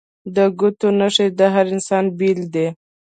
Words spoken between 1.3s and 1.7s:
د هر